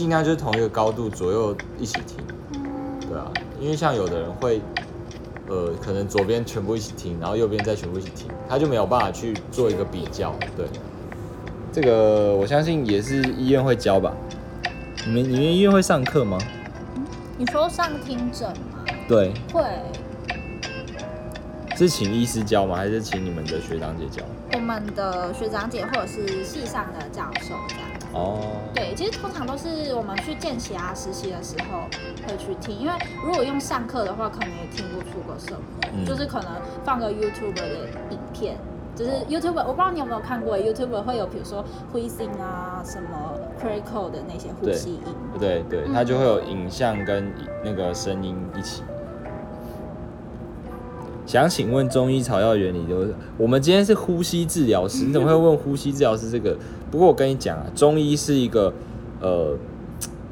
[0.00, 2.24] 尽量就是同一个高度左右一起听，
[3.06, 4.58] 对啊，因为像有的人会，
[5.46, 10.34] 呃，可能左边全部一起听，然后右边再全部一起听，他就没有办法去做一个比较。
[10.56, 10.64] 对，
[11.70, 14.10] 这个我相信也是医院会教吧。
[15.04, 16.38] 你们你们医院会上课吗？
[17.36, 18.82] 你说上听诊吗？
[19.06, 19.62] 对，会，
[21.76, 22.74] 是请医师教吗？
[22.74, 24.22] 还是请你们的学长姐教？
[24.54, 27.89] 我们的学长姐或者是系上的教授这样。
[28.12, 28.40] 哦，
[28.74, 31.82] 对，其实通常都是我们去见习啊、实习的时候
[32.26, 32.92] 会去听，因为
[33.24, 35.58] 如果用上课的话，可能也听不出个什么，
[35.92, 36.50] 嗯就是可能
[36.84, 37.62] 放个 YouTube 的
[38.10, 38.56] 影片。
[38.96, 43.08] 就是 YouTube，我不知道你有没有看过，YouTube 会有比如说 wheezing 啊、什么
[43.58, 45.00] critical 的那些呼吸音。
[45.38, 47.32] 对对，它就会有影像跟
[47.64, 48.82] 那个声音一起。
[51.24, 56.54] 想请问中医草药原理就是，我们今天是呼吸治疗师，你怎么会问呼吸治疗师这个？
[56.90, 58.72] 不过我跟你讲啊，中医是一个
[59.20, 59.56] 呃，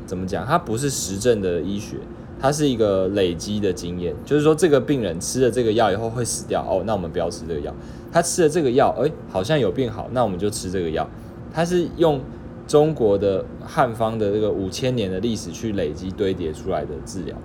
[0.07, 0.45] 怎么讲？
[0.45, 1.97] 它不是实证的医学，
[2.41, 4.15] 它是一个累积的经验。
[4.25, 7.73] 就是说，这个病人吃了这个药以后会死掉，哦，那我们不要吃这个药。
[8.11, 11.09] 他吃了这个药，哎、好像有病好，那我们就吃这个药。
[11.53, 12.21] 它是用
[12.67, 17.37] 中国的汉方的这个五千年的历史去累积堆叠出来的治疗。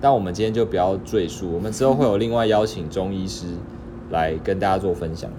[0.00, 3.46] 但我们今天就不要赘述，我们之后会有另外邀请中医师
[4.10, 5.30] 来跟大家做分享。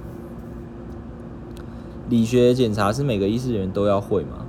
[2.10, 4.46] 理学检查是每个医师人员都要会吗？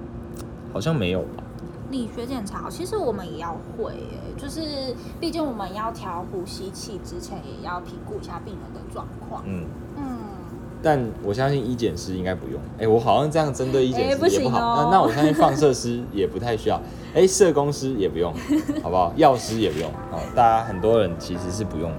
[0.72, 1.42] 好像没有吧。
[1.90, 9.42] 理学检查，其实我们也要会耶，就是毕竟我们要调呼吸器之前，也要评估一下病人的状况。
[9.46, 9.64] 嗯，
[9.96, 10.02] 嗯，
[10.82, 12.60] 但我相信医检师应该不用。
[12.78, 14.58] 哎、我好像这样针对医检师也不好。
[14.58, 16.78] 哦那那我相信放射师也不太需要。
[17.14, 18.32] 哎、社工师也不用，
[18.82, 19.10] 好不好？
[19.16, 19.88] 药师也不用。
[20.12, 21.96] 哦，大家很多人其实是不用的。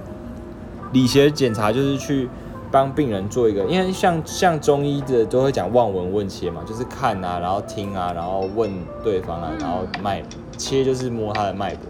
[0.92, 2.28] 理学检查就是去
[2.70, 8.70] 帮病人做一个，因为像像中医的都会讲望闻问切嘛，就是看啊，然后听啊，然后问
[9.02, 10.22] 对方啊，然后脉
[10.56, 11.82] 切就是摸他的脉搏。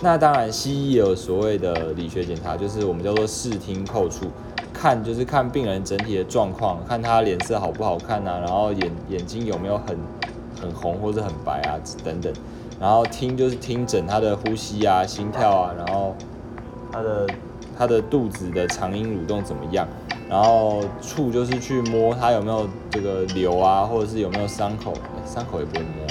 [0.00, 4.26] 那当然，西医有所谓的理学检查，就是我们叫做视听叩触，
[4.72, 9.98] 看就是看病人整体的状况，看他脸色好不好看啊，然后眼眼睛有没有很
[10.60, 12.32] 很红或者很白啊等等，
[12.78, 16.14] 然后听就是听诊他的呼吸啊、心跳啊，然后
[16.92, 17.26] 他的
[17.76, 19.88] 他的肚子的肠阴蠕动怎么样，
[20.28, 24.92] 然后触就是去摸他有没有这个瘤啊，或者是有没有伤口，
[25.24, 26.06] 伤口也不会摸，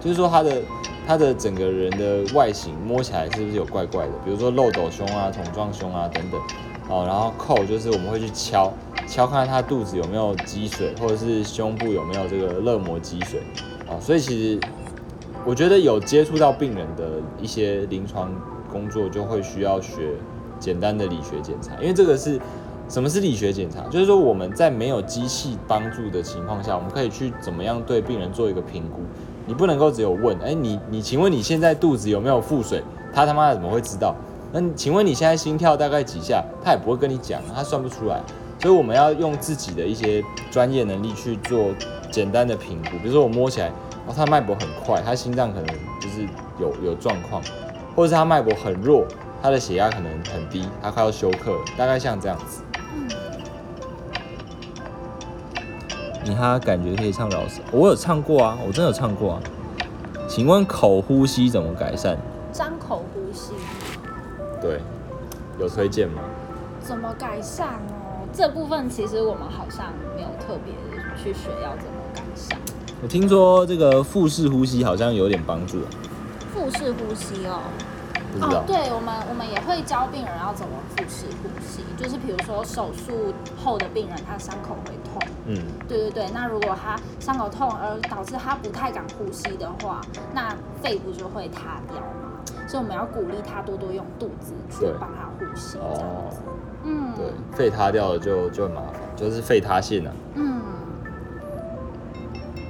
[0.00, 0.62] 就是说他的
[1.06, 6.40] 他的整个人的外形摸起来是不是有怪怪的，比如说漏斗胸啊、桶状胸啊等等，
[6.88, 8.72] 哦，然后扣就是我们会去敲
[9.06, 13.40] 敲看看他肚子有没有积水，或者是胸部有没有这个肋膜积水，
[13.88, 14.60] 哦，所以其实
[15.44, 18.32] 我觉得有接触到病人的一些临床
[18.72, 20.14] 工作，就会需要学
[20.58, 22.40] 简单的理学检查，因为这个是
[22.92, 23.80] 什么是理学检查？
[23.88, 29.00] 就是说我们在没有机器帮助的情况下，我们可以去怎么样对病人做一个评估。
[29.46, 32.82] 你不能够只有问，哎、你你请问你现在肚子有没有腹水？
[33.10, 34.14] 他他妈的怎么会知道？
[34.52, 36.44] 那请问你现在心跳大概几下？
[36.62, 38.20] 他也不会跟你讲，他算不出来。
[38.60, 41.68] 所以我们要用自己的一些专业能力去做
[42.10, 43.68] 简单的评估，比如说我摸起来，
[44.06, 45.66] 哦，他脉搏很快，他心脏可能
[45.98, 46.28] 就是
[46.60, 47.40] 有有状况，
[47.96, 49.06] 或者是他脉搏很弱，
[49.42, 52.62] 他的血压可能很低，他快要休克，大概像这样子。
[56.24, 59.42] 你他感觉可以唱饶舌，我有唱过啊，我真的有唱过啊。
[60.28, 62.16] 请问口呼吸怎么改善？
[62.52, 63.52] 张口呼吸
[64.60, 64.80] 对，
[65.58, 66.22] 有推荐吗？
[66.80, 68.26] 怎么改善哦？
[68.32, 70.72] 这部分其实我们好像没有特别
[71.16, 72.58] 去学要怎么改善。
[73.02, 75.80] 我听说这个腹式呼吸好像有点帮助，
[76.54, 77.60] 腹式呼吸哦。
[78.32, 78.60] 不知道。
[78.60, 90.00] 哦，对我们我们也会教病人要怎么腹式呼吸，就是比如说手术后的病人他伤口会痛，嗯，对对对，那如果他伤口痛而导致他不太敢呼吸的话，
[90.34, 96.38] 那肺部就会塌掉嘛，所以我们要鼓励他多多用肚子去对帮他呼吸，这样哦子。，
[96.84, 100.10] 嗯，对，肺塌掉了就就很麻烦，就是肺塌陷啊。
[100.34, 100.60] 嗯，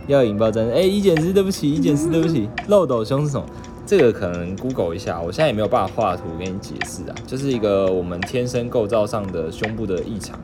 [0.06, 3.46] 要引爆战争，哎、一减四，对不起，一减四，对不起，漏斗胸是什么？
[3.84, 10.38] 这个可能 Google 一下，我现在也没有办法画图给你解释啊，就是一个我们天生构造上的胸部的异常。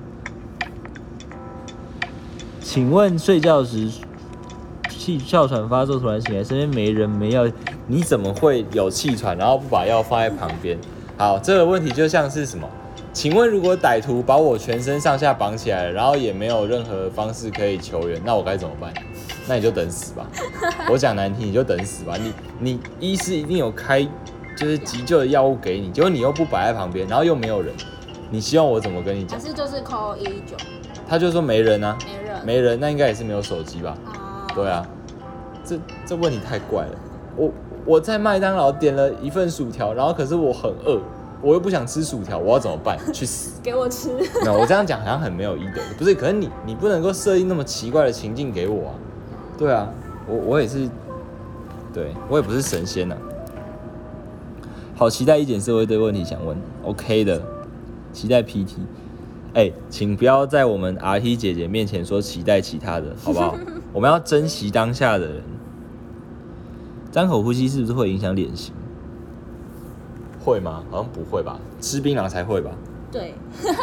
[2.61, 3.89] 请问睡觉时
[4.91, 7.49] 气哮喘发作突然醒来，身边没人没药，
[7.87, 10.77] 你怎么会有气喘，然后不把药放在旁边？
[11.17, 12.69] 好，这个问题就像是什么？
[13.15, 18.93] 请问如果歹徒把我全身上下绑起来，然后也没有任何方式可以求援，那我该怎么办？
[19.49, 20.27] 那你就等死吧。
[20.91, 22.17] 我讲难听，你就等死吧。
[22.21, 24.07] 你你医师一定有开
[24.57, 27.73] 就是急救的药物给你，结果你又不摆在旁边，然后又没有人，
[28.31, 29.47] 你希望我怎么跟你讲还？
[29.47, 30.57] 是就是 call 一九，
[31.09, 33.97] 他就说没人啊，没人，没人，那应该也是没有手机吧？
[34.05, 34.87] 啊，对啊，
[35.65, 36.99] 这这问题太怪了。
[37.37, 37.51] 我
[37.87, 41.01] 我在麦当劳点了一份薯条，然后可是我很饿，
[41.41, 42.99] 我又不想吃薯条，我要怎么办？
[43.15, 43.59] 去死！
[43.63, 44.11] 给我吃，
[44.43, 46.15] 没有，我这样讲好像很没有医德，不是？
[46.15, 48.95] 可是你你不能够设定那么奇怪的情境给我啊。
[49.59, 49.93] 对啊，
[50.29, 50.89] 我我也是，
[51.93, 53.19] 对我也不是神仙呐、啊。
[54.95, 57.43] 好期待一点社会对问题想问，OK 的，
[58.13, 58.77] 期待 PT。
[59.55, 63.57] 哎、请不要在我们 RT 姐姐面前说期待其他的，好不好？
[63.93, 65.43] 我们要珍惜当下的人。
[67.11, 68.73] 张口呼吸是不是会影响脸型？
[70.45, 70.85] 会吗？
[70.91, 72.71] 好像不会吧，吃槟榔才会吧。
[73.11, 73.35] 对，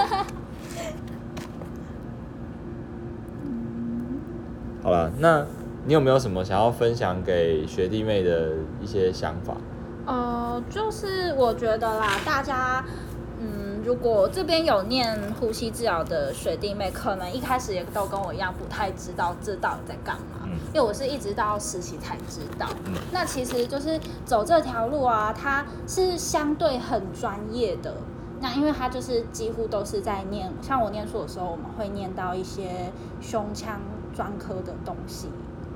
[4.83, 5.45] 好了，那
[5.87, 9.55] 你有没有什么想要分享给学弟妹的一些想法？
[10.07, 12.83] 呃，就是我觉得啦，大家，
[13.39, 22.67] 嗯，如果这边有念呼吸治疗的学弟妹，可能一开始也都跟我一样不太知道这到底在干嘛，嗯因为我是一直到实习才知道。
[22.87, 27.93] 嗯那其实就是走这条路啊，它是相对很专业的。
[28.41, 33.79] 那因为它就是几乎都是在念，像我念书的时候，我们会念到一些胸腔
[34.15, 35.29] 专科的东西。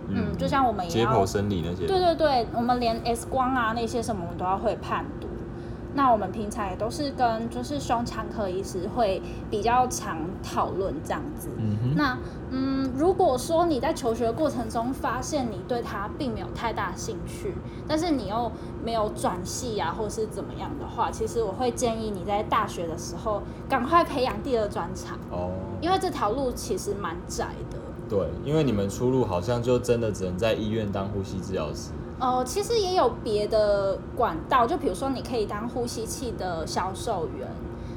[0.09, 1.85] 嗯，就像我们解剖生理那些。
[1.87, 5.27] 对对对，我们连 X 光啊那些什么，我们都要会判读。
[5.95, 9.19] 那我们平常也都是跟就是胸腔科医师会
[9.49, 11.49] 比较常讨论这样子。
[11.57, 12.15] 嗯哼，那
[12.51, 17.55] 嗯，如果说你在求学过程中发现你对他并没有太大兴趣，
[17.87, 18.51] 但是你又
[18.85, 25.49] 没有转系啊，或是怎么样的话，其实我会建议你在大学的时候赶快培养第二专长，哦，
[25.81, 27.78] 因为这条路其实蛮窄的。
[28.09, 31.91] 对，因为你们出路好像就真的只能在医院当呼吸治疗师。
[32.19, 37.47] 哦，其实也有别的管道，就比如说你可以当呼吸器的销售员，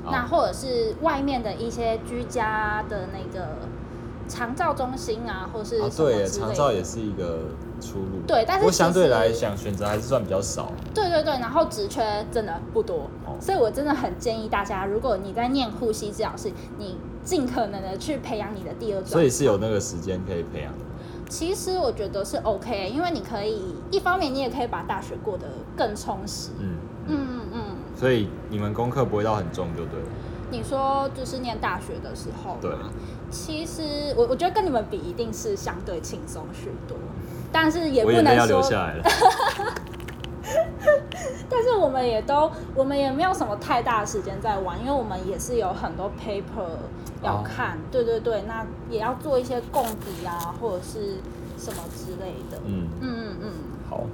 [0.05, 3.48] 哦那或者是外面的一些居家的那个
[4.28, 6.26] 长照中心啊，或是啊，对。
[6.26, 7.40] 长照也是一个
[7.80, 8.20] 出路。
[8.26, 10.72] 对但是相对来讲，选择还是算比较少。
[10.94, 19.06] 对对对，然后职缺真的不多，哦所以我真的很建议大家，如果你在念呼吸治疗师，你尽可能的去培养你的第二专。
[19.06, 20.78] 所以是有那个时间可以培养的。
[21.28, 26.50] 其实我觉得是 OK，因为你可以一方面你也可以把大学过得更充实。
[26.58, 26.76] 嗯，
[27.08, 27.61] 嗯嗯嗯。
[27.96, 30.06] 所以你们功课不会到很重就对了。
[30.50, 32.70] 你说就是念大学的时候，对，
[33.33, 36.97] 其实我我觉得跟你们比一定是相对轻松许多，
[37.51, 38.62] 但是也不能说。
[41.49, 46.66] 但是我们也都，我们也没有什么太大的时间在玩，因为我们也是有很多 paper
[47.23, 51.18] 要哦看，对对对，那也要做一些供笔啊，或者是
[51.59, 52.59] 什么之类的。
[52.66, 53.51] 嗯，嗯嗯嗯，
[53.89, 54.05] 好。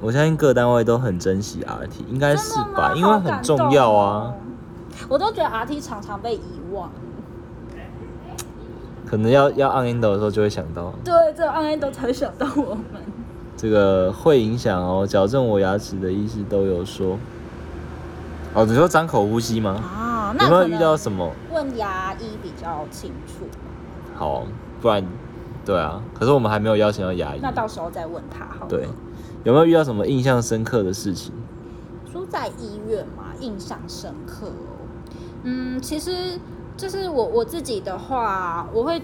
[0.00, 2.92] 我相信各单位都很珍惜 RT，应该是吧？
[2.96, 4.34] 因为很重要啊。。
[5.08, 6.90] 我都觉得 RT 常常被遗忘。
[9.10, 13.02] 可能要要按 endo 的时候就会想到，对，这个 N A 都才想到我们。
[13.56, 15.04] 这个会影响哦。
[15.04, 17.18] 矫正我牙齿的医师都有说。
[18.54, 19.72] 哦，你说张口呼吸吗？
[19.72, 21.28] 啊，那有没有遇到什么？
[21.52, 23.46] 问牙医比较清楚？
[24.14, 24.44] 好，
[24.80, 25.04] 不然，
[25.64, 26.00] 对啊。
[26.14, 27.40] 可是我们还没有邀请到牙医。
[27.42, 28.68] 那到时候再问他好了。
[28.68, 28.86] 对，
[29.42, 31.32] 有没有遇到什么印象深刻的事情？
[32.12, 34.86] 说在医院嘛，印象深刻哦。
[35.42, 36.38] 嗯，其实
[36.80, 39.02] 就是我我自己的话，我会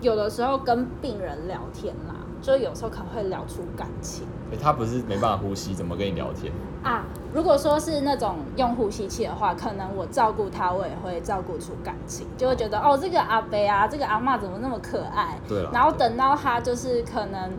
[0.00, 6.50] 有的时候跟病人聊天啦，就有时候可能会聊出感情诶他不是没办法呼吸，怎么跟你聊天？
[6.82, 7.04] 啊。
[7.34, 15.38] 如果说是那种用呼吸器的话，可能我照顾他，我也会照顾出感情，就会觉得哦，这个阿伯啊，这个阿妈怎么那么可爱？
[15.46, 17.52] 对然后等到他就是可能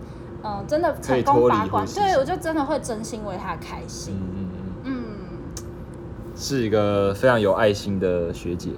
[0.47, 4.15] 嗯、真的成功拔管，对我就真的会真心为他开心。
[4.15, 4.47] 嗯嗯
[4.85, 5.63] 嗯，嗯，
[6.35, 8.69] 是一个非常有爱心的学姐。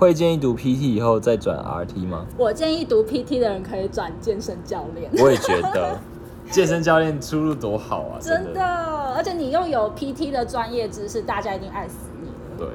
[0.00, 2.24] 会建议读 PT 以后再转 RT 吗？
[2.38, 5.10] 我建议读 PT 的人可以转健身教练。
[5.22, 5.98] 我也觉得，
[6.50, 8.18] 健身教练出路多好啊！
[8.20, 12.56] 真的，的，而且你又有 PT 的专业知识，大家一定爱死你了。
[12.58, 12.68] 对，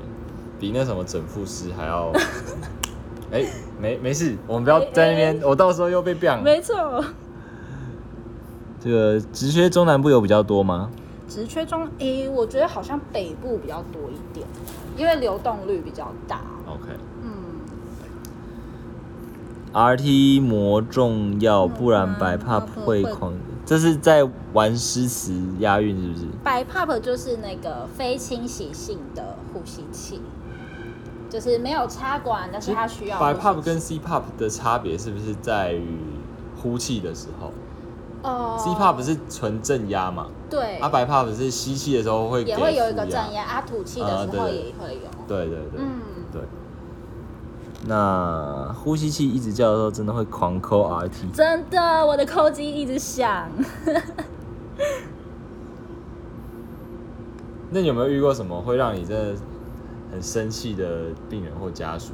[0.60, 2.12] 比那什么整复师还要。
[3.32, 3.44] 哎、
[3.82, 6.42] 没没事，我们不要在那边，我到时候又被 biang。
[6.44, 7.04] 没错，
[8.80, 10.92] 这个职缺中南部有比较多吗？
[11.28, 14.46] 职缺中，诶、我觉得好像北部比较多一点，
[14.96, 16.40] 因为流动率比较大。
[16.68, 16.84] OK。
[19.76, 23.34] 嗯，RT 膜重要，嗯不然白 pop 嗯会狂。
[23.66, 26.26] 这是在玩诗词押韵是不是？
[26.44, 30.22] 白 pop 就是那个非清洗性的呼吸器，
[31.30, 35.98] 就是没有插管，但是它需要白 pop 跟 C pop 的差别是不是在于
[36.62, 37.52] 呼气的时候
[38.22, 45.10] 呃？C pop 是纯正压嘛，对，啊白 pop 是吸气的时候会给也会有一个正压，啊吐气的啊时候也会有。
[45.28, 46.15] 对对对，嗯，对。
[47.88, 51.32] 那呼吸器一直叫的时候，真的会狂抠 RT。
[51.34, 53.48] 真的，我的扣机一直响。
[57.70, 59.36] 那你有没有遇过什么会让你真的
[60.12, 62.14] 很生气的病人或家属？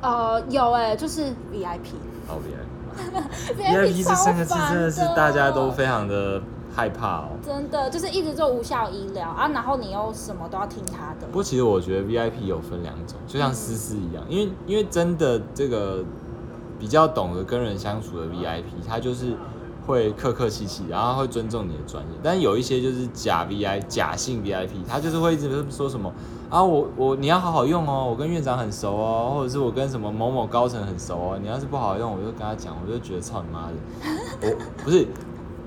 [0.00, 1.94] 呃，有哎、就是 VIP。
[2.26, 2.62] 好 VIP。
[3.56, 6.40] VIP 这三个字真的是大家都非常的
[6.74, 7.28] 害怕哦。
[7.44, 11.34] 真的就是一直做无效医疗啊，然后你又什么都要听他的不。
[11.34, 16.02] 过其实我觉得 VIP 有分两种，就像思思一样，因为因为真的这个
[16.78, 19.34] 比较懂得跟人相处的 VIP，他就是
[19.86, 22.10] 会客客气气，然后会尊重你的专业。
[22.22, 26.12] 但有一些就是假 VIP 假性 VIP，他就是会一直说什么
[26.48, 35.06] 啊我我你要好好用哦，我跟院长很熟哦，或者是我跟什么某某高层很熟哦，你要是不好好用，我就跟他讲，我就觉得操你妈的，我不是。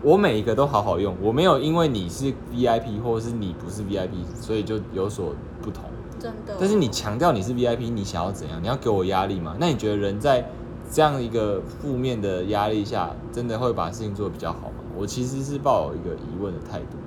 [0.05, 5.33] 我每一个都好好用，我没有因为你是 VIP 或者是你不是 VIP，所以就有所
[5.63, 5.83] 不同。
[6.19, 6.53] 真的。
[6.59, 8.61] 但是你强调你是 VIP，你想要怎样？
[8.61, 9.55] 你要给我压力吗？
[9.59, 10.47] 那你觉得人在
[10.91, 14.75] 这样一个负面的压力下，真的会把事情做得比较好吗？
[14.95, 16.97] 我其实是抱有一个疑问的态度。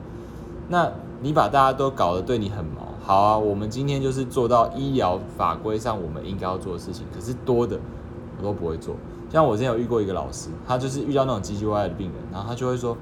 [0.68, 0.90] 那
[1.20, 7.78] 你把大家都搞得对你很毛，好啊，我们今天就是做到医疗法规上我们应该要做的事情，可是多的
[8.38, 8.96] 我都不会做。
[9.30, 12.96] 像我之前有遇过一个老师，他就是遇到那种唧唧歪歪的病人，然后他就会说，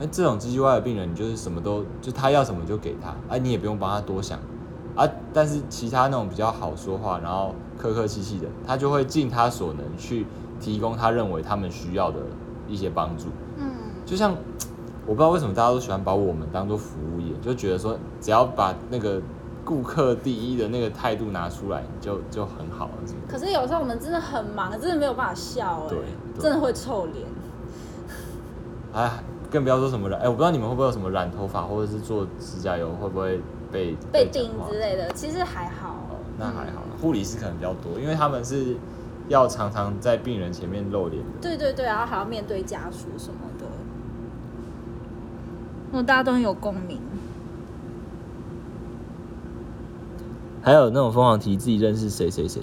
[0.00, 4.38] 哎、这种唧唧歪歪的病人，你就是什么都，就他要什么就给他，哎、你也不用帮他多想。
[4.96, 10.26] 啊，但是其他那种比较好说话，然后客客气气的，他就会尽他所能去
[10.58, 12.18] 提供他认为他们需要的
[12.68, 13.26] 一些帮助。
[13.56, 13.70] 嗯，
[14.04, 14.32] 就像
[15.06, 19.22] 我不知道为什么大家都喜欢把我们当做服务业，就觉得说只要把那个
[19.70, 22.92] 顾客第一的那个态度拿出来，就就很好了，
[23.28, 25.94] 可是有时候我们真的很忙，真的没有办法笑哎、
[26.40, 27.24] 真的会臭脸。
[28.92, 33.40] 哎，更不要说什么染，哎，我不知道你们会不会有什么染头发或者是做指甲油，会不会
[33.70, 35.90] 被被讲叮之类的，其实还好。
[35.90, 38.76] 哦，那还好啦，护理师可能比较多，因为他们是
[39.28, 41.28] 要常常在病人前面露脸的。
[41.40, 43.66] 对对对，然后还要面对家属什么的，
[45.92, 47.00] 我大家都很有共鸣。
[50.62, 52.62] 还有那种疯狂提自己认识谁谁谁。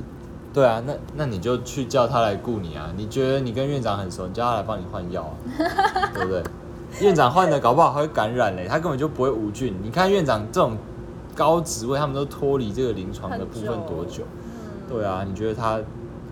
[0.54, 2.92] 对啊，那那你就去叫他来雇你啊！
[2.96, 5.34] 你觉得你跟院长很熟，你叫他来帮你换药啊，
[6.14, 6.44] 对不对？
[7.02, 9.76] 院长换的搞不好还会感染嘞，他根本就不会无菌。
[9.84, 10.76] 你看院长这种
[11.36, 14.24] 高职位，他们都脱离这个临床的部分多久？
[14.90, 15.80] 嗯，对啊，你觉得他？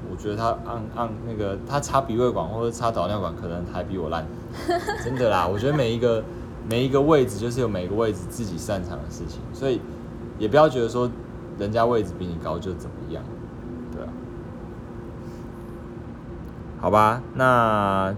[0.08, 4.24] 我觉得他按按那个他插鼻胃管或者插导尿管，可能还比我烂，
[5.04, 5.48] 真的啦。
[5.48, 6.24] 我觉得每一个
[6.70, 9.82] 每一个位置就是有每个位置自己擅长的事情，所以
[10.38, 11.10] 也不要觉得说
[11.58, 13.24] 人家位置比你高就怎么样，
[13.94, 14.08] 对啊。
[16.80, 18.14] 好吧，那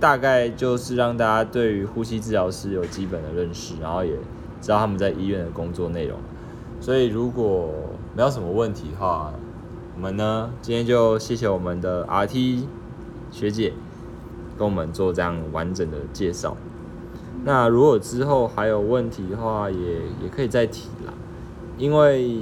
[0.00, 4.12] 大概就是让大家对于呼吸治疗师有基本的认识，然后也
[4.60, 6.18] 知道他们在医院的工作内容。
[6.80, 7.70] 所以如果
[8.14, 9.32] 没有什么问题的话，
[9.94, 12.64] 我们呢今天就谢谢我们的 RT
[13.30, 13.72] 学姐
[14.58, 16.56] 跟我们做这样完整的介绍。
[17.44, 19.78] 那如果之后还有问题的话，也
[20.22, 21.12] 也可以再提啦，
[21.78, 22.40] 因为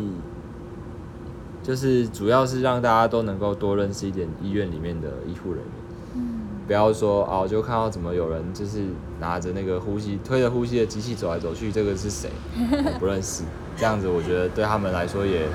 [1.63, 5.69] 就是主要是让大家都能够多认识一点医院里面的医护人员。
[6.15, 8.85] 嗯，不要说哦，就看到怎么有人就是
[9.21, 12.31] 拿着那个呼吸推着呼吸的机器走来走去，这个是谁？
[12.59, 13.45] 我不认识。
[13.75, 15.49] 这样子我觉得对他们来说也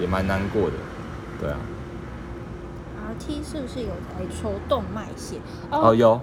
[0.00, 0.76] 也蛮难过的，
[1.38, 1.58] 对啊。
[3.12, 3.88] RT 是不是有
[4.18, 5.36] 在抽动脉血？
[5.70, 6.18] 哦，有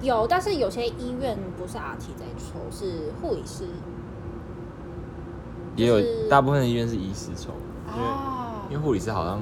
[0.00, 3.64] 有，但是有些医院不是 RT 在抽，是护理师。
[5.80, 7.50] 也有大部分的医院是医师抽，
[7.96, 9.40] 因为哦因为护理师好像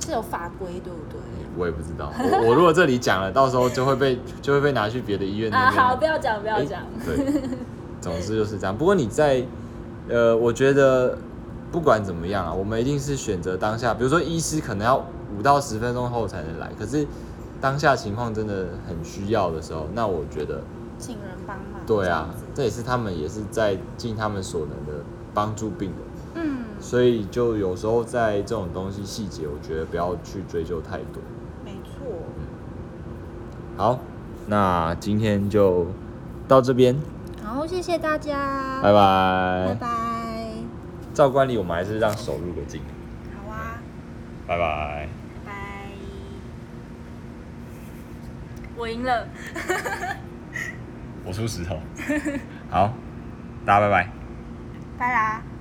[0.00, 1.20] 是有法规对不对？
[1.58, 6.80] 我也不知道，我我如果这里讲了，到时候就会被就会被拿去别的医院那啊，好，不要讲，不要诶讲。
[7.04, 7.42] 对，
[8.00, 8.74] 总之就是这样。
[8.76, 9.44] 不过你在，
[10.08, 11.18] 呃，我觉得
[11.70, 13.92] 不管怎么样啊，我们一定是选择当下。
[13.92, 15.04] 比如说，医师可能要
[15.36, 17.06] 五到十分钟后才能来，可是
[17.60, 20.62] 当下情况真的很需要的时候，那我觉得，
[20.98, 21.80] 请人帮忙。
[21.86, 25.02] 对啊这也是他们也是在尽他们所能的
[25.34, 25.98] 帮助病人。
[26.44, 31.22] 嗯，所以就有时候在这种东西细节，我觉得不要去追究太多。
[31.64, 32.06] 没错。
[33.76, 34.00] 好，
[34.46, 35.86] 那今天就
[36.46, 36.96] 到这边，
[37.42, 39.66] 好，谢谢大家，拜拜。
[39.68, 39.88] 拜拜。
[41.14, 42.80] 照惯例，我们还是让手入个镜。
[43.34, 43.78] 好啊，
[44.46, 45.08] 拜拜。
[45.44, 45.52] 拜。
[48.76, 49.28] 我赢了。
[51.24, 51.78] 我出石头。
[52.70, 52.92] 好，
[53.64, 54.21] 大家拜拜。
[54.98, 55.51] 拜啦。